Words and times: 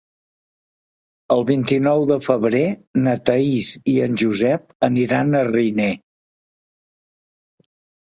El 1.35 1.45
vint-i-nou 1.49 2.07
de 2.13 2.17
febrer 2.29 2.63
na 3.05 3.15
Thaís 3.29 3.71
i 3.95 3.97
en 4.09 4.19
Josep 4.25 4.69
aniran 4.93 5.33
a 5.33 5.47
Riner. 5.55 5.95